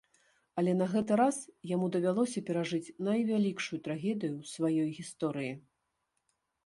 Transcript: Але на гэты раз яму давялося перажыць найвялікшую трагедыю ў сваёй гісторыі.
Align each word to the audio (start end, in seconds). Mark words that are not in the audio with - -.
Але 0.59 0.71
на 0.77 0.85
гэты 0.93 1.17
раз 1.21 1.37
яму 1.71 1.89
давялося 1.95 2.43
перажыць 2.49 2.93
найвялікшую 3.09 3.79
трагедыю 3.89 4.33
ў 4.41 4.55
сваёй 4.57 4.89
гісторыі. 5.01 5.53